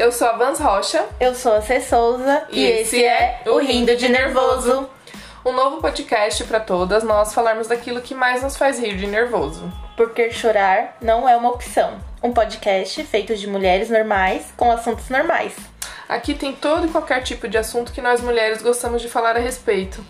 Eu 0.00 0.10
sou 0.10 0.28
a 0.28 0.32
Vans 0.32 0.58
Rocha. 0.58 1.04
Eu 1.20 1.34
sou 1.34 1.52
a 1.52 1.60
C. 1.60 1.78
Souza 1.78 2.44
e, 2.48 2.64
esse 2.64 3.04
é 3.04 3.42
o 3.44 3.58
Rindo 3.58 3.94
de 3.94 4.08
Nervoso. 4.08 4.88
Um 5.44 5.52
novo 5.52 5.76
podcast 5.82 6.42
para 6.44 6.58
todas 6.58 7.04
nós 7.04 7.34
falarmos 7.34 7.68
daquilo 7.68 8.00
que 8.00 8.14
mais 8.14 8.42
nos 8.42 8.56
faz 8.56 8.80
rir 8.80 8.96
de 8.96 9.06
nervoso. 9.06 9.70
Porque 9.98 10.30
chorar 10.30 10.96
não 11.02 11.28
é 11.28 11.36
uma 11.36 11.50
opção. 11.50 11.98
Um 12.22 12.32
podcast 12.32 13.04
feito 13.04 13.36
de 13.36 13.46
mulheres 13.46 13.90
normais 13.90 14.50
com 14.56 14.72
assuntos 14.72 15.10
normais. 15.10 15.54
Aqui 16.08 16.32
tem 16.32 16.54
todo 16.54 16.86
e 16.86 16.90
qualquer 16.90 17.22
tipo 17.22 17.46
de 17.46 17.58
assunto 17.58 17.92
que 17.92 18.00
nós 18.00 18.22
mulheres 18.22 18.62
gostamos 18.62 19.02
de 19.02 19.08
falar 19.10 19.36
a 19.36 19.40
respeito. 19.40 20.02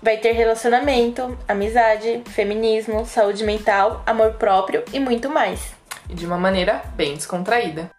Vai 0.00 0.18
ter 0.18 0.30
relacionamento, 0.30 1.36
amizade, 1.48 2.22
feminismo, 2.26 3.04
saúde 3.04 3.42
mental, 3.42 4.04
amor 4.06 4.34
próprio 4.34 4.84
e 4.92 5.00
muito 5.00 5.28
mais. 5.28 5.74
E 6.08 6.14
de 6.14 6.24
uma 6.24 6.38
maneira 6.38 6.84
bem 6.94 7.14
descontraída. 7.14 7.95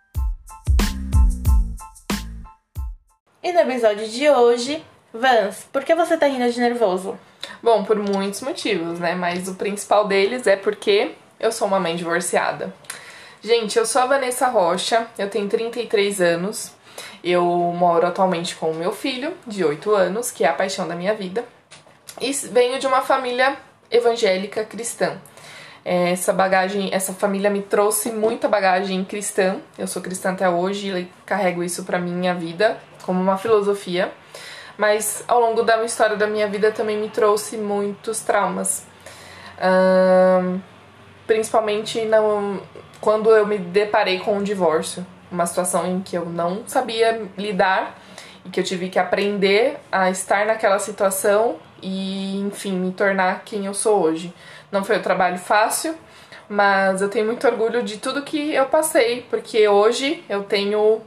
E 3.43 3.53
no 3.53 3.59
episódio 3.59 4.07
de 4.07 4.27
hoje, 4.27 4.83
Vans, 5.13 5.67
por 5.71 5.83
que 5.83 5.93
você 5.93 6.17
tá 6.17 6.25
rindo 6.25 6.51
de 6.51 6.59
nervoso? 6.59 7.17
Bom, 7.61 7.83
por 7.83 7.95
muitos 7.95 8.41
motivos, 8.41 8.99
né? 8.99 9.13
Mas 9.13 9.47
o 9.47 9.53
principal 9.53 10.07
deles 10.07 10.47
é 10.47 10.55
porque 10.55 11.11
eu 11.39 11.51
sou 11.51 11.67
uma 11.67 11.79
mãe 11.79 11.95
divorciada. 11.95 12.73
Gente, 13.43 13.77
eu 13.77 13.85
sou 13.85 14.01
a 14.01 14.07
Vanessa 14.07 14.47
Rocha, 14.47 15.05
eu 15.19 15.29
tenho 15.29 15.47
33 15.47 16.19
anos, 16.19 16.71
eu 17.23 17.45
moro 17.45 18.07
atualmente 18.07 18.55
com 18.55 18.71
o 18.71 18.75
meu 18.75 18.91
filho, 18.91 19.31
de 19.45 19.63
8 19.63 19.93
anos, 19.93 20.31
que 20.31 20.43
é 20.43 20.47
a 20.47 20.53
paixão 20.53 20.87
da 20.87 20.95
minha 20.95 21.13
vida, 21.13 21.45
e 22.19 22.31
venho 22.31 22.79
de 22.79 22.87
uma 22.87 23.01
família 23.01 23.55
evangélica 23.91 24.65
cristã. 24.65 25.15
Essa 25.89 26.33
bagagem, 26.33 26.89
essa 26.91 27.13
família 27.13 27.49
me 27.49 27.61
trouxe 27.61 28.11
muita 28.11 28.49
bagagem 28.49 29.05
cristã. 29.05 29.55
Eu 29.77 29.87
sou 29.87 30.01
cristã 30.01 30.33
até 30.33 30.49
hoje 30.49 30.89
e 30.89 31.09
carrego 31.25 31.63
isso 31.63 31.85
para 31.85 31.97
minha 31.97 32.35
vida 32.35 32.77
como 33.03 33.21
uma 33.21 33.37
filosofia. 33.37 34.11
Mas 34.77 35.23
ao 35.29 35.39
longo 35.39 35.63
da 35.63 35.81
história 35.85 36.17
da 36.17 36.27
minha 36.27 36.45
vida 36.49 36.73
também 36.73 36.97
me 36.97 37.07
trouxe 37.09 37.55
muitos 37.55 38.19
traumas. 38.19 38.85
Um, 39.63 40.59
principalmente 41.25 42.01
quando 42.99 43.31
eu 43.31 43.47
me 43.47 43.57
deparei 43.57 44.19
com 44.19 44.35
um 44.35 44.43
divórcio, 44.43 45.07
uma 45.31 45.45
situação 45.45 45.87
em 45.87 46.01
que 46.01 46.17
eu 46.17 46.25
não 46.25 46.63
sabia 46.67 47.29
lidar 47.37 47.97
e 48.43 48.49
que 48.49 48.59
eu 48.59 48.63
tive 48.65 48.89
que 48.89 48.99
aprender 48.99 49.77
a 49.89 50.09
estar 50.09 50.45
naquela 50.45 50.79
situação 50.79 51.55
e, 51.81 52.39
enfim, 52.39 52.73
me 52.73 52.91
tornar 52.91 53.43
quem 53.43 53.65
eu 53.65 53.73
sou 53.73 54.01
hoje. 54.01 54.33
Não 54.71 54.83
foi 54.83 54.97
um 54.97 55.01
trabalho 55.01 55.37
fácil, 55.37 55.95
mas 56.49 57.01
eu 57.01 57.09
tenho 57.09 57.25
muito 57.25 57.45
orgulho 57.47 57.83
de 57.83 57.97
tudo 57.97 58.21
que 58.21 58.53
eu 58.53 58.65
passei, 58.65 59.25
porque 59.29 59.67
hoje 59.67 60.23
eu 60.29 60.43
tenho 60.43 61.01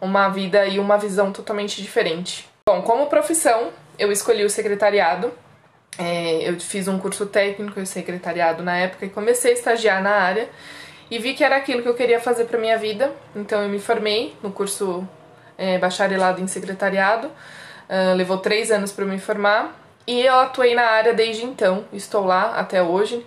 uma 0.00 0.28
vida 0.28 0.66
e 0.66 0.78
uma 0.78 0.96
visão 0.96 1.32
totalmente 1.32 1.80
diferente. 1.80 2.48
Bom, 2.68 2.82
como 2.82 3.06
profissão, 3.06 3.70
eu 3.98 4.10
escolhi 4.10 4.44
o 4.44 4.50
secretariado. 4.50 5.32
É, 5.98 6.48
eu 6.48 6.58
fiz 6.58 6.88
um 6.88 6.98
curso 6.98 7.26
técnico 7.26 7.78
em 7.78 7.86
secretariado 7.86 8.62
na 8.62 8.76
época 8.76 9.06
e 9.06 9.08
comecei 9.08 9.52
a 9.52 9.54
estagiar 9.54 10.02
na 10.02 10.10
área 10.10 10.48
e 11.10 11.18
vi 11.18 11.34
que 11.34 11.44
era 11.44 11.56
aquilo 11.56 11.82
que 11.82 11.88
eu 11.88 11.94
queria 11.94 12.20
fazer 12.20 12.46
para 12.46 12.58
minha 12.58 12.76
vida. 12.76 13.12
Então 13.36 13.62
eu 13.62 13.68
me 13.68 13.78
formei 13.78 14.34
no 14.42 14.50
curso 14.50 15.06
é, 15.56 15.78
bacharelado 15.78 16.40
em 16.40 16.46
secretariado. 16.46 17.28
Uh, 17.86 18.14
levou 18.16 18.38
três 18.38 18.70
anos 18.70 18.92
para 18.92 19.04
me 19.04 19.18
formar 19.18 19.83
e 20.06 20.20
eu 20.20 20.34
atuei 20.40 20.74
na 20.74 20.84
área 20.84 21.14
desde 21.14 21.44
então, 21.44 21.84
estou 21.92 22.24
lá 22.24 22.58
até 22.58 22.82
hoje. 22.82 23.24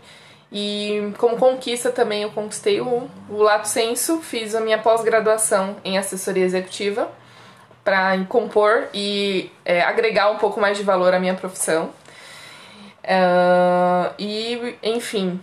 E 0.52 1.14
como 1.18 1.36
conquista 1.38 1.92
também 1.92 2.24
eu 2.24 2.32
conquistei 2.32 2.80
o, 2.80 3.10
o 3.30 3.38
Lato 3.38 3.68
Senso, 3.68 4.22
fiz 4.22 4.56
a 4.56 4.62
minha 4.62 4.78
pós-graduação 4.78 5.76
em 5.84 5.98
assessoria 5.98 6.46
executiva 6.46 7.10
para 7.84 8.18
compor 8.26 8.88
e 8.94 9.52
é, 9.66 9.82
agregar 9.82 10.30
um 10.32 10.38
pouco 10.38 10.60
mais 10.60 10.78
de 10.78 10.84
valor 10.84 11.14
à 11.14 11.20
minha 11.20 11.36
profissão. 11.36 11.90
Uh, 13.04 14.14
e, 14.20 14.76
enfim, 14.84 15.40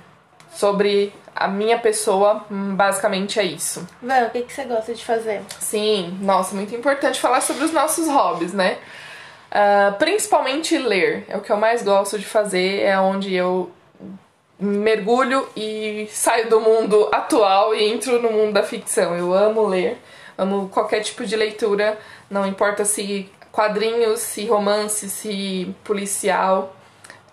sobre 0.53 1.10
a 1.34 1.48
minha 1.48 1.78
pessoa, 1.78 2.44
basicamente 2.50 3.41
é 3.41 3.44
isso. 3.44 3.87
Van, 4.03 4.26
o 4.26 4.31
que, 4.31 4.42
que 4.42 4.53
você 4.53 4.64
gosta 4.64 4.94
de 4.94 5.03
fazer? 5.03 5.42
Sim, 5.58 6.19
nossa, 6.20 6.54
muito 6.54 6.75
importante 6.75 7.19
falar 7.19 7.41
sobre 7.41 7.64
os 7.64 7.72
nossos 7.72 8.06
hobbies, 8.08 8.53
né? 8.53 8.78
Uh, 9.54 9.97
principalmente 9.98 10.76
ler. 10.76 11.25
É 11.28 11.37
o 11.37 11.41
que 11.41 11.53
eu 11.53 11.56
mais 11.56 11.82
gosto 11.82 12.19
de 12.19 12.25
fazer, 12.25 12.81
é 12.81 12.98
onde 12.98 13.32
eu 13.32 13.70
mergulho 14.59 15.48
e 15.56 16.09
saio 16.10 16.48
do 16.48 16.60
mundo 16.60 17.09
atual 17.12 17.72
e 17.75 17.84
entro 17.84 18.20
no 18.20 18.32
mundo 18.32 18.53
da 18.53 18.64
ficção. 18.64 19.16
Eu 19.16 19.32
amo 19.32 19.64
ler, 19.66 19.98
amo 20.37 20.69
qualquer 20.69 21.00
tipo 21.03 21.25
de 21.25 21.37
leitura, 21.37 21.98
não 22.28 22.47
importa 22.47 22.84
se 22.84 23.31
quadrinhos, 23.53 24.20
se 24.20 24.47
romance, 24.47 25.09
se 25.09 25.72
policial. 25.84 26.75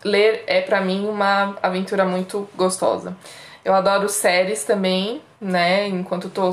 Ler 0.04 0.44
é 0.46 0.62
para 0.62 0.82
mim 0.82 1.08
uma 1.08 1.58
aventura 1.62 2.06
muito 2.06 2.48
gostosa. 2.56 3.16
Eu 3.66 3.74
adoro 3.74 4.10
séries 4.10 4.64
também, 4.64 5.22
né? 5.40 5.88
Enquanto 5.88 6.30
tô 6.30 6.52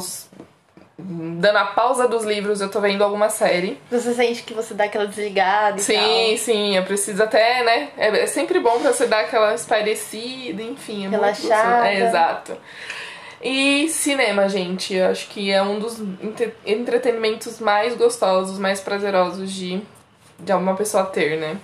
dando 0.99 1.57
a 1.57 1.65
pausa 1.65 2.09
dos 2.09 2.25
livros, 2.25 2.61
eu 2.61 2.69
tô 2.69 2.81
vendo 2.81 3.05
alguma 3.05 3.29
série. 3.29 3.81
Você 3.91 4.13
sente 4.15 4.43
que 4.43 4.53
você 4.53 4.75
dá 4.75 4.85
aquela 4.85 5.07
desligada 5.07 5.79
e 5.79 5.83
sim, 5.83 5.95
tal? 5.95 6.05
Sim, 6.05 6.37
sim, 6.37 6.77
eu 6.77 6.83
preciso 6.83 7.23
até, 7.23 7.63
né? 7.63 7.91
É, 7.97 8.09
é, 8.09 8.27
sempre 8.27 8.59
bom 8.59 8.81
pra 8.81 8.93
você 8.93 9.07
dar 9.07 9.21
aquela 9.21 9.55
espairecida, 9.55 10.61
enfim. 10.61 11.07
É 11.07 11.09
Relaxada. 11.09 11.89
É, 11.89 12.09
exato. 12.09 12.57
E 13.41 13.89
cinema, 13.89 14.49
gente, 14.49 14.95
eu 14.95 15.07
acho 15.07 15.29
que 15.29 15.53
é 15.53 15.63
um 15.63 15.79
dos 15.79 16.03
entretenimentos 16.67 17.61
mais 17.61 17.95
gostosos, 17.95 18.59
mais 18.59 18.81
prazerosos 18.81 19.53
de, 19.53 19.81
de 20.41 20.53
uma 20.53 20.75
pessoa 20.75 21.05
ter, 21.05 21.39
né? 21.39 21.57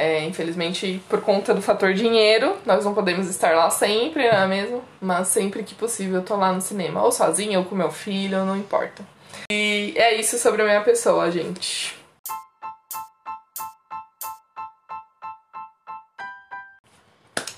É, 0.00 0.24
infelizmente, 0.24 1.02
por 1.08 1.20
conta 1.20 1.52
do 1.52 1.60
fator 1.60 1.92
dinheiro, 1.92 2.56
nós 2.64 2.84
não 2.84 2.94
podemos 2.94 3.28
estar 3.28 3.56
lá 3.56 3.68
sempre, 3.68 4.30
não 4.30 4.38
é 4.38 4.46
mesmo? 4.46 4.84
Mas 5.00 5.26
sempre 5.26 5.64
que 5.64 5.74
possível 5.74 6.20
eu 6.20 6.24
tô 6.24 6.36
lá 6.36 6.52
no 6.52 6.60
cinema, 6.60 7.02
ou 7.02 7.10
sozinha, 7.10 7.58
ou 7.58 7.64
com 7.64 7.74
meu 7.74 7.90
filho, 7.90 8.44
não 8.44 8.56
importa. 8.56 9.04
E 9.50 9.94
é 9.96 10.14
isso 10.14 10.38
sobre 10.38 10.62
a 10.62 10.64
minha 10.64 10.82
pessoa, 10.82 11.32
gente. 11.32 11.96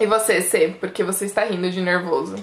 E 0.01 0.07
você, 0.07 0.41
Cê, 0.41 0.69
por 0.81 0.91
que 0.93 1.05
você 1.05 1.27
está 1.27 1.45
rindo 1.45 1.71
de 1.71 1.83
nervoso? 1.83 2.43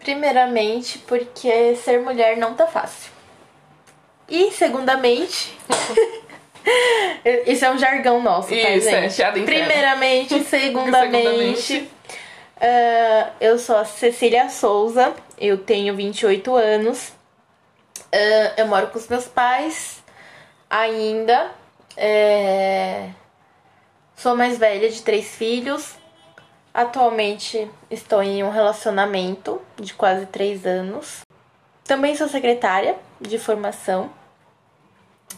Primeiramente, 0.00 0.98
porque 0.98 1.76
ser 1.76 2.00
mulher 2.00 2.36
não 2.36 2.54
tá 2.54 2.66
fácil. 2.66 3.12
E, 4.28 4.50
segundamente, 4.50 5.56
Isso 7.46 7.64
é 7.64 7.70
um 7.70 7.78
jargão 7.78 8.22
nosso, 8.22 8.48
tá, 8.48 8.54
Isso, 8.54 8.90
gente? 8.90 9.22
É, 9.22 9.30
Primeiramente, 9.30 10.42
segundamente, 10.44 11.88
uh, 12.56 13.32
eu 13.40 13.58
sou 13.58 13.76
a 13.76 13.84
Cecília 13.84 14.48
Souza, 14.48 15.14
eu 15.38 15.58
tenho 15.58 15.94
28 15.94 16.54
anos, 16.54 17.08
uh, 17.08 18.52
eu 18.56 18.66
moro 18.66 18.88
com 18.88 18.98
os 18.98 19.08
meus 19.08 19.26
pais 19.26 20.02
ainda, 20.70 21.50
é... 21.96 23.08
sou 24.14 24.36
mais 24.36 24.58
velha 24.58 24.88
de 24.90 25.02
três 25.02 25.34
filhos, 25.34 25.94
atualmente 26.74 27.68
estou 27.90 28.22
em 28.22 28.44
um 28.44 28.50
relacionamento 28.50 29.60
de 29.76 29.94
quase 29.94 30.26
três 30.26 30.66
anos, 30.66 31.22
também 31.84 32.14
sou 32.14 32.28
secretária 32.28 32.96
de 33.20 33.38
formação 33.38 34.10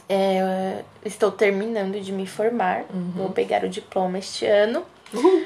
é, 0.09 0.83
estou 1.05 1.31
terminando 1.31 2.01
de 2.01 2.13
me 2.13 2.27
formar. 2.27 2.85
Uhum. 2.93 3.13
Vou 3.15 3.31
pegar 3.31 3.65
o 3.65 3.69
diploma 3.69 4.19
este 4.19 4.45
ano. 4.45 4.85
Uhum. 5.15 5.45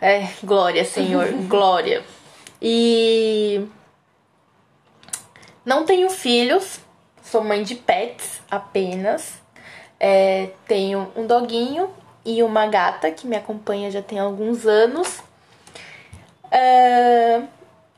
É, 0.00 0.28
glória, 0.42 0.84
Senhor, 0.84 1.30
glória. 1.48 2.02
E 2.60 3.66
não 5.64 5.84
tenho 5.84 6.10
filhos, 6.10 6.80
sou 7.22 7.42
mãe 7.42 7.62
de 7.62 7.74
pets 7.74 8.42
apenas. 8.50 9.42
É, 9.98 10.50
tenho 10.68 11.10
um 11.16 11.26
doguinho 11.26 11.88
e 12.24 12.42
uma 12.42 12.66
gata 12.66 13.10
que 13.10 13.26
me 13.26 13.36
acompanha 13.36 13.90
já 13.90 14.02
tem 14.02 14.18
alguns 14.18 14.66
anos. 14.66 15.20
É, 16.50 17.42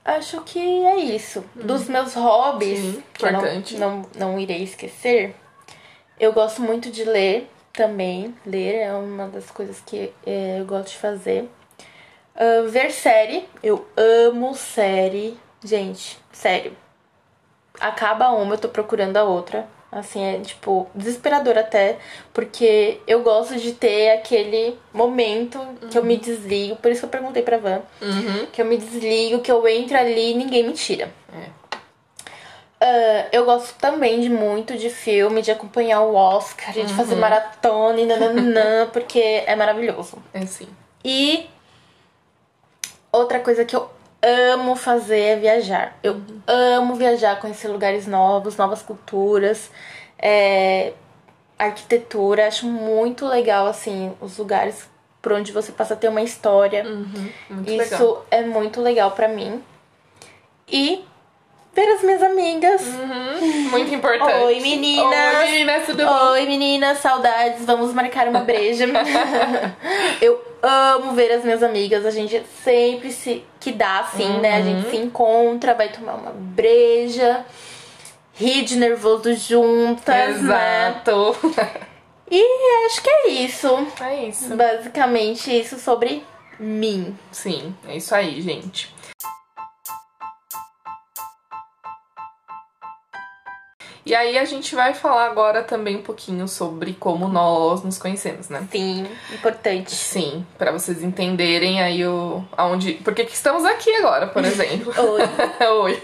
acho 0.04 0.40
que 0.42 0.60
é 0.60 0.96
isso. 0.96 1.44
Uhum. 1.56 1.66
Dos 1.66 1.88
meus 1.88 2.14
hobbies, 2.14 2.78
Sim, 2.78 3.02
não, 3.32 3.42
não, 3.78 4.06
não 4.14 4.38
irei 4.38 4.62
esquecer, 4.62 5.34
eu 6.18 6.32
gosto 6.32 6.62
muito 6.62 6.90
de 6.90 7.04
ler 7.04 7.48
também. 7.72 8.34
Ler 8.44 8.76
é 8.76 8.92
uma 8.92 9.28
das 9.28 9.50
coisas 9.50 9.80
que 9.84 10.12
é, 10.26 10.60
eu 10.60 10.64
gosto 10.64 10.90
de 10.90 10.96
fazer. 10.96 11.48
Uh, 12.34 12.68
ver 12.68 12.90
série. 12.90 13.48
Eu 13.62 13.86
amo 13.96 14.54
série. 14.54 15.38
Gente, 15.64 16.18
sério. 16.32 16.76
Acaba 17.78 18.30
uma, 18.30 18.54
eu 18.54 18.58
tô 18.58 18.68
procurando 18.68 19.16
a 19.16 19.24
outra. 19.24 19.66
Assim, 19.90 20.22
é 20.22 20.40
tipo, 20.40 20.88
desesperador 20.94 21.56
até. 21.56 21.98
Porque 22.32 23.00
eu 23.06 23.22
gosto 23.22 23.56
de 23.56 23.72
ter 23.72 24.10
aquele 24.10 24.78
momento 24.92 25.58
uhum. 25.58 25.88
que 25.90 25.96
eu 25.96 26.04
me 26.04 26.16
desligo. 26.16 26.76
Por 26.76 26.90
isso 26.90 27.00
que 27.00 27.06
eu 27.06 27.10
perguntei 27.10 27.42
pra 27.42 27.58
Van. 27.58 27.82
Uhum. 28.02 28.46
Que 28.52 28.60
eu 28.60 28.66
me 28.66 28.76
desligo, 28.76 29.40
que 29.40 29.50
eu 29.50 29.66
entro 29.68 29.96
ali 29.96 30.32
e 30.32 30.34
ninguém 30.34 30.64
me 30.64 30.72
tira. 30.72 31.10
É. 31.32 31.65
Uh, 32.82 33.28
eu 33.32 33.44
gosto 33.46 33.74
também 33.78 34.20
de 34.20 34.28
muito 34.28 34.76
de 34.76 34.90
filme, 34.90 35.40
de 35.40 35.50
acompanhar 35.50 36.02
o 36.02 36.14
Oscar, 36.14 36.72
de 36.72 36.92
fazer 36.92 37.14
Uhum. 37.14 37.20
maratona 37.20 38.00
e 38.00 38.04
nananã, 38.06 38.86
porque 38.92 39.18
é 39.46 39.56
maravilhoso. 39.56 40.18
É 40.34 40.44
sim. 40.44 40.68
E 41.02 41.48
outra 43.10 43.40
coisa 43.40 43.64
que 43.64 43.74
eu 43.74 43.88
amo 44.52 44.76
fazer 44.76 45.20
é 45.20 45.36
viajar. 45.36 45.96
Eu 46.02 46.20
amo 46.46 46.94
viajar, 46.96 47.40
conhecer 47.40 47.68
lugares 47.68 48.06
novos, 48.06 48.56
novas 48.58 48.82
culturas, 48.82 49.70
é, 50.18 50.92
arquitetura. 51.58 52.46
Acho 52.46 52.66
muito 52.66 53.26
legal, 53.26 53.66
assim, 53.66 54.12
os 54.20 54.36
lugares 54.36 54.88
por 55.22 55.32
onde 55.32 55.50
você 55.50 55.72
passa 55.72 55.94
a 55.94 55.96
ter 55.96 56.08
uma 56.08 56.22
história. 56.22 56.84
Uhum. 56.84 57.30
Isso 57.66 57.76
legal. 57.94 58.26
é 58.30 58.42
muito 58.42 58.80
legal 58.82 59.10
pra 59.12 59.28
mim. 59.28 59.62
E 60.68 61.04
ver 61.76 61.88
as 61.92 62.02
minhas 62.02 62.22
amigas. 62.22 62.82
Uhum. 62.86 63.70
Muito 63.70 63.94
importante. 63.94 64.32
Oi, 64.44 64.60
meninas. 64.60 65.36
Oi, 65.38 65.50
meninas, 65.50 65.86
tudo 65.86 66.04
bom? 66.06 66.30
Oi, 66.30 66.46
meninas, 66.46 66.98
saudades. 66.98 67.64
Vamos 67.66 67.92
marcar 67.92 68.26
uma 68.28 68.40
breja. 68.40 68.86
eu 70.22 70.40
amo 70.62 71.12
ver 71.12 71.32
as 71.32 71.44
minhas 71.44 71.62
amigas. 71.62 72.06
A 72.06 72.10
gente 72.10 72.42
sempre 72.64 73.12
se 73.12 73.44
que 73.60 73.72
dá 73.72 74.00
assim, 74.00 74.40
né? 74.40 74.54
A 74.56 74.58
Uhum. 74.60 74.64
gente 74.64 74.90
se 74.90 74.96
encontra, 74.96 75.74
vai 75.74 75.90
tomar 75.90 76.14
uma 76.14 76.32
breja, 76.32 77.44
rir 78.34 78.62
de 78.64 78.76
nervoso 78.76 79.34
juntas, 79.34 80.40
né? 80.42 80.88
Exato. 81.04 81.36
E 82.30 82.86
acho 82.86 83.02
que 83.02 83.10
é 83.10 83.28
isso. 83.28 83.86
É 84.00 84.24
isso. 84.24 84.56
Basicamente 84.56 85.50
isso 85.60 85.78
sobre 85.78 86.24
mim. 86.58 87.16
Sim, 87.30 87.74
é 87.86 87.96
isso 87.98 88.14
aí, 88.14 88.40
gente. 88.40 88.95
E 94.06 94.14
aí 94.14 94.38
a 94.38 94.44
gente 94.44 94.72
vai 94.72 94.94
falar 94.94 95.26
agora 95.26 95.64
também 95.64 95.96
um 95.96 96.02
pouquinho 96.02 96.46
sobre 96.46 96.94
como 96.94 97.26
nós 97.26 97.82
nos 97.82 97.98
conhecemos, 97.98 98.48
né? 98.48 98.64
Sim, 98.70 99.04
importante. 99.34 99.96
Sim, 99.96 100.46
pra 100.56 100.70
vocês 100.70 101.02
entenderem 101.02 101.82
aí 101.82 102.06
o 102.06 102.44
aonde, 102.56 102.92
porque 103.02 103.24
que 103.24 103.34
estamos 103.34 103.64
aqui 103.64 103.92
agora, 103.96 104.28
por 104.28 104.44
exemplo. 104.46 104.94
Oi. 104.96 105.22
Oi. 105.82 106.02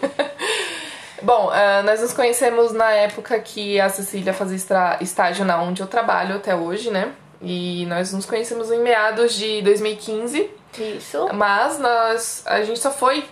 Bom, 1.22 1.48
ah, 1.52 1.84
nós 1.84 2.00
nos 2.00 2.12
conhecemos 2.12 2.72
na 2.72 2.90
época 2.90 3.38
que 3.38 3.80
a 3.80 3.88
Cecília 3.88 4.34
fazia 4.34 4.58
estágio 5.00 5.44
na 5.44 5.62
onde 5.62 5.80
eu 5.80 5.86
trabalho 5.86 6.34
até 6.34 6.56
hoje, 6.56 6.90
né? 6.90 7.12
E 7.40 7.86
nós 7.86 8.12
nos 8.12 8.26
conhecemos 8.26 8.72
em 8.72 8.80
meados 8.80 9.32
de 9.34 9.62
2015. 9.62 10.50
Isso. 10.76 11.28
Mas 11.32 11.78
nós. 11.78 12.42
A 12.46 12.64
gente 12.64 12.80
só 12.80 12.90
foi 12.90 13.24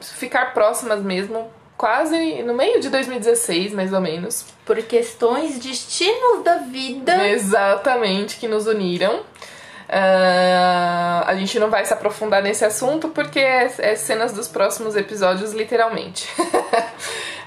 ficar 0.00 0.54
próximas 0.54 1.02
mesmo 1.02 1.50
quase 1.76 2.42
no 2.42 2.54
meio 2.54 2.80
de 2.80 2.88
2016, 2.88 3.72
mais 3.72 3.92
ou 3.92 4.00
menos. 4.00 4.44
Por 4.64 4.76
questões 4.82 5.58
destinos 5.58 6.42
da 6.42 6.56
vida. 6.58 7.28
Exatamente, 7.28 8.36
que 8.36 8.48
nos 8.48 8.66
uniram. 8.66 9.20
Ah, 9.88 11.24
a 11.26 11.34
gente 11.36 11.58
não 11.60 11.70
vai 11.70 11.84
se 11.84 11.92
aprofundar 11.92 12.42
nesse 12.42 12.64
assunto 12.64 13.08
porque 13.10 13.38
é, 13.38 13.72
é 13.78 13.94
cenas 13.94 14.32
dos 14.32 14.48
próximos 14.48 14.96
episódios, 14.96 15.52
literalmente. 15.52 16.28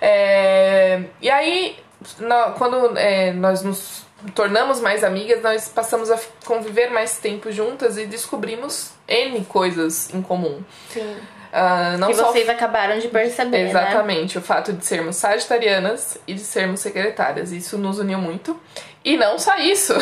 É, 0.02 1.02
e 1.22 1.30
aí, 1.30 1.76
na- 2.20 2.52
quando 2.58 2.98
é, 2.98 3.34
nós 3.34 3.64
nos 3.64 4.04
tornamos 4.34 4.80
mais 4.80 5.04
amigas, 5.04 5.42
nós 5.44 5.68
passamos 5.68 6.10
a 6.10 6.18
conviver 6.46 6.90
mais 6.90 7.18
tempo 7.18 7.52
juntas 7.52 7.98
e 7.98 8.06
descobrimos 8.06 8.92
N 9.06 9.44
coisas 9.44 10.14
em 10.14 10.22
comum. 10.22 10.62
Sim. 10.90 11.18
Ah, 11.52 11.96
não 11.98 12.10
que 12.10 12.16
só 12.16 12.32
vocês 12.32 12.48
acabaram 12.48 13.00
de 13.00 13.08
perceber, 13.08 13.64
né? 13.64 13.70
Exatamente, 13.70 14.38
o 14.38 14.42
fato 14.42 14.72
de 14.72 14.86
sermos 14.86 15.16
sagitarianas 15.16 16.18
e 16.28 16.34
de 16.34 16.42
sermos 16.42 16.80
secretárias. 16.80 17.52
Isso 17.52 17.78
nos 17.78 18.00
uniu 18.00 18.20
muito. 18.20 18.60
E 19.04 19.16
não 19.16 19.40
só 19.40 19.56
isso. 19.58 19.94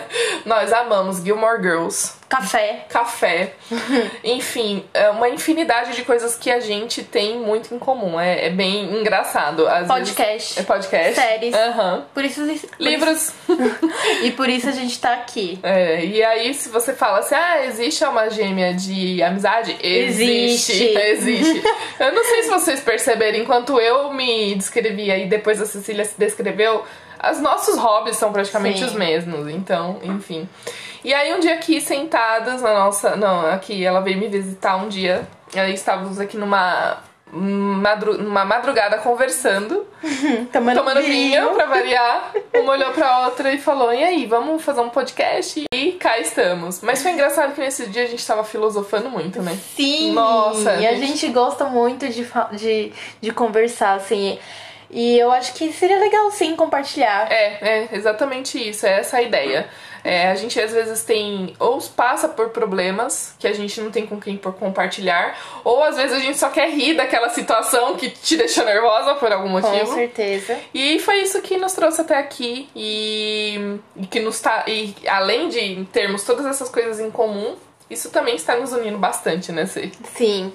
Nós 0.46 0.72
amamos 0.72 1.22
Gilmore 1.22 1.60
Girls, 1.60 2.12
Café. 2.28 2.86
café, 2.88 3.52
enfim, 4.24 4.84
é 4.94 5.10
uma 5.10 5.28
infinidade 5.28 5.94
de 5.94 6.02
coisas 6.04 6.36
que 6.36 6.50
a 6.50 6.58
gente 6.60 7.02
tem 7.02 7.38
muito 7.38 7.74
em 7.74 7.78
comum. 7.78 8.18
É, 8.18 8.46
é 8.46 8.50
bem 8.50 8.98
engraçado. 8.98 9.66
Às 9.68 9.86
Podcast. 9.86 10.54
Vezes, 10.54 10.58
é 10.58 10.62
podcast. 10.62 11.14
Séries. 11.14 11.54
Aham. 11.54 12.06
Por 12.14 12.24
isso. 12.24 12.40
por 12.44 12.82
Livros. 12.82 13.16
isso- 13.28 13.34
e 14.24 14.30
por 14.32 14.48
isso 14.48 14.68
a 14.68 14.72
gente 14.72 14.98
tá 15.00 15.12
aqui. 15.14 15.58
É, 15.62 16.04
e 16.04 16.22
aí, 16.24 16.54
se 16.54 16.68
você 16.68 16.94
fala 16.94 17.18
assim, 17.18 17.34
ah, 17.34 17.64
existe 17.66 18.04
uma 18.04 18.30
gêmea 18.30 18.72
de 18.72 19.22
amizade? 19.22 19.76
Existe. 19.82 20.72
Existe. 20.72 20.98
Existe. 20.98 21.62
eu 22.00 22.12
não 22.12 22.24
sei 22.24 22.42
se 22.44 22.48
vocês 22.48 22.80
perceberam, 22.80 23.38
enquanto 23.38 23.78
eu 23.80 24.12
me 24.12 24.54
descrevia 24.54 25.18
e 25.18 25.26
depois 25.26 25.60
a 25.60 25.66
Cecília 25.66 26.04
se 26.04 26.14
descreveu, 26.18 26.84
os 27.32 27.40
nossos 27.40 27.76
hobbies 27.78 28.16
são 28.16 28.32
praticamente 28.32 28.78
Sim. 28.80 28.84
os 28.86 28.92
mesmos. 28.94 29.48
Então, 29.48 29.98
enfim. 30.02 30.48
E 31.04 31.14
aí, 31.14 31.32
um 31.34 31.40
dia 31.40 31.54
aqui, 31.54 31.80
sentadas 31.80 32.60
na 32.62 32.74
nossa. 32.74 33.14
Não, 33.16 33.46
aqui, 33.46 33.84
ela 33.84 34.00
veio 34.00 34.18
me 34.18 34.28
visitar 34.28 34.76
um 34.76 34.88
dia. 34.88 35.26
Aí, 35.54 35.72
estávamos 35.74 36.18
aqui 36.18 36.36
numa. 36.36 36.98
Madru... 37.32 38.16
numa 38.18 38.44
madrugada 38.44 38.98
conversando 38.98 39.84
Tomando, 40.52 40.78
tomando 40.78 41.02
vinho 41.02 41.54
pra 41.54 41.66
variar. 41.66 42.32
Uma 42.54 42.72
olhou 42.72 42.92
pra 42.92 43.24
outra 43.26 43.52
e 43.52 43.58
falou: 43.58 43.92
E 43.92 44.02
aí, 44.02 44.26
vamos 44.26 44.62
fazer 44.62 44.80
um 44.80 44.88
podcast? 44.88 45.64
E 45.74 45.92
cá 45.92 46.18
estamos. 46.20 46.80
Mas 46.82 47.02
foi 47.02 47.10
engraçado 47.10 47.52
que 47.52 47.60
nesse 47.60 47.86
dia 47.88 48.04
a 48.04 48.06
gente 48.06 48.24
tava 48.24 48.44
filosofando 48.44 49.10
muito, 49.10 49.42
né? 49.42 49.58
Sim! 49.74 50.12
Nossa, 50.12 50.74
E 50.76 50.86
a 50.86 50.94
gente. 50.94 51.08
gente 51.08 51.28
gosta 51.28 51.64
muito 51.64 52.08
de, 52.08 52.26
de, 52.52 52.92
de 53.20 53.30
conversar, 53.32 53.94
assim. 53.94 54.38
E 54.90 55.18
eu 55.18 55.30
acho 55.30 55.54
que 55.54 55.72
seria 55.72 55.98
legal, 55.98 56.30
sim, 56.30 56.54
compartilhar. 56.56 57.30
É, 57.30 57.58
é 57.60 57.88
exatamente 57.92 58.58
isso, 58.58 58.86
é 58.86 59.00
essa 59.00 59.18
a 59.18 59.22
ideia. 59.22 59.68
É, 60.04 60.30
a 60.30 60.36
gente 60.36 60.60
às 60.60 60.70
vezes 60.70 61.02
tem, 61.02 61.56
ou 61.58 61.82
passa 61.96 62.28
por 62.28 62.50
problemas 62.50 63.34
que 63.40 63.48
a 63.48 63.52
gente 63.52 63.80
não 63.80 63.90
tem 63.90 64.06
com 64.06 64.20
quem 64.20 64.36
por 64.36 64.54
compartilhar, 64.54 65.36
ou 65.64 65.82
às 65.82 65.96
vezes 65.96 66.12
a 66.16 66.20
gente 66.20 66.38
só 66.38 66.48
quer 66.48 66.70
rir 66.70 66.94
daquela 66.94 67.28
situação 67.30 67.96
que 67.96 68.10
te 68.10 68.36
deixou 68.36 68.64
nervosa 68.64 69.16
por 69.16 69.32
algum 69.32 69.60
Com 69.60 69.60
motivo. 69.60 69.94
certeza. 69.94 70.56
E 70.72 71.00
foi 71.00 71.22
isso 71.22 71.42
que 71.42 71.56
nos 71.56 71.72
trouxe 71.72 72.02
até 72.02 72.16
aqui 72.16 72.68
e, 72.76 73.80
e 73.96 74.06
que 74.06 74.20
nos 74.20 74.40
tá 74.40 74.62
e 74.68 74.94
além 75.08 75.48
de 75.48 75.84
termos 75.92 76.22
todas 76.22 76.46
essas 76.46 76.68
coisas 76.68 77.00
em 77.00 77.10
comum, 77.10 77.56
isso 77.90 78.08
também 78.10 78.36
está 78.36 78.54
nos 78.54 78.72
unindo 78.72 78.98
bastante, 78.98 79.50
né, 79.50 79.66
Cê? 79.66 79.90
Sim. 80.14 80.52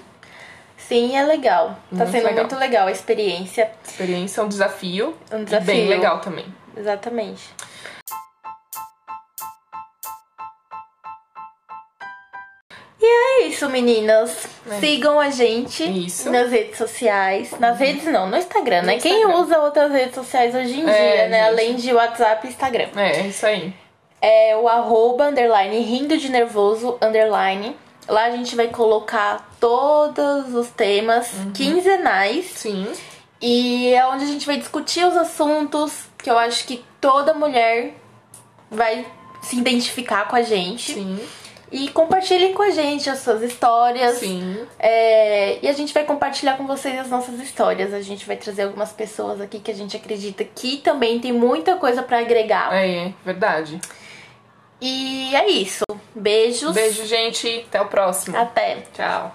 Sim, 0.87 1.15
é 1.15 1.23
legal. 1.23 1.69
Tá 1.69 1.75
Muito 1.91 2.11
sendo 2.11 2.23
legal. 2.25 2.43
muito 2.43 2.55
legal 2.57 2.87
a 2.87 2.91
experiência. 2.91 3.71
Experiência 3.83 4.41
é 4.41 4.43
um 4.43 4.47
desafio, 4.49 5.15
Um 5.31 5.41
e 5.41 5.45
desafio. 5.45 5.65
bem 5.65 5.87
legal 5.87 6.19
também. 6.19 6.45
Exatamente. 6.75 7.41
E 12.99 13.05
é 13.43 13.47
isso, 13.47 13.67
meninas. 13.69 14.45
É. 14.69 14.79
Sigam 14.79 15.19
a 15.19 15.29
gente 15.31 15.83
Isso. 16.05 16.29
nas 16.31 16.51
redes 16.51 16.77
sociais. 16.77 17.51
Nas 17.59 17.79
redes 17.79 18.03
não, 18.05 18.29
no 18.29 18.37
Instagram, 18.37 18.83
né? 18.83 18.95
No 18.95 19.01
Quem 19.01 19.21
Instagram. 19.21 19.39
usa 19.39 19.59
outras 19.59 19.91
redes 19.91 20.13
sociais 20.13 20.53
hoje 20.53 20.79
em 20.79 20.87
É, 20.87 21.13
dia, 21.15 21.27
né? 21.29 21.37
gente. 21.39 21.47
Além 21.49 21.75
de 21.75 21.93
WhatsApp 21.93 22.45
e 22.45 22.49
Instagram. 22.51 22.89
É, 22.95 23.21
isso 23.21 23.45
aí. 23.45 23.73
É 24.21 24.55
o 24.55 24.67
arroba, 24.67 25.25
underline, 25.29 25.79
rindo 25.79 26.15
de 26.15 26.29
nervoso, 26.29 26.97
underline. 27.01 27.75
Lá 28.07 28.25
a 28.25 28.31
gente 28.31 28.55
vai 28.55 28.67
colocar 28.67 29.49
todos 29.61 30.53
os 30.53 30.67
temas 30.71 31.31
Uhum. 31.33 31.51
quinzenais. 31.53 32.45
Sim. 32.55 32.91
E 33.39 33.93
é 33.93 34.05
onde 34.07 34.23
a 34.25 34.27
gente 34.27 34.45
vai 34.45 34.57
discutir 34.57 35.05
os 35.05 35.15
assuntos 35.15 35.93
que 36.17 36.29
eu 36.29 36.37
acho 36.37 36.65
que 36.65 36.83
toda 36.99 37.33
mulher 37.33 37.93
vai 38.69 39.05
se 39.41 39.57
identificar 39.57 40.27
com 40.27 40.35
a 40.35 40.41
gente. 40.41 40.93
Sim. 40.93 41.19
E 41.71 41.87
compartilhem 41.89 42.53
com 42.53 42.63
a 42.63 42.69
gente 42.69 43.09
as 43.09 43.19
suas 43.19 43.41
histórias. 43.41 44.17
Sim. 44.17 44.67
É, 44.77 45.57
e 45.61 45.67
a 45.69 45.71
gente 45.71 45.93
vai 45.93 46.03
compartilhar 46.03 46.57
com 46.57 46.67
vocês 46.67 46.99
as 46.99 47.09
nossas 47.09 47.39
histórias. 47.39 47.93
A 47.93 48.01
gente 48.01 48.25
vai 48.27 48.35
trazer 48.35 48.63
algumas 48.63 48.91
pessoas 48.91 49.39
aqui 49.39 49.59
que 49.59 49.71
a 49.71 49.73
gente 49.73 49.95
acredita 49.95 50.43
que 50.43 50.77
também 50.77 51.19
tem 51.19 51.31
muita 51.31 51.77
coisa 51.77 52.03
pra 52.03 52.19
agregar. 52.19 52.73
É, 52.73 53.07
é 53.07 53.13
verdade. 53.23 53.79
E 54.81 55.33
é 55.33 55.49
isso. 55.49 55.85
Beijos. 56.13 56.73
Beijo, 56.73 57.05
gente. 57.05 57.63
Até 57.69 57.81
o 57.81 57.85
próximo. 57.85 58.37
Até. 58.37 58.77
Tchau. 58.93 59.33